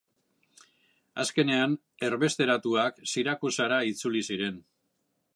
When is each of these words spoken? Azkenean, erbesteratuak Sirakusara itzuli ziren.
Azkenean, 1.23 1.75
erbesteratuak 2.07 2.97
Sirakusara 3.11 3.77
itzuli 3.91 4.23
ziren. 4.33 4.57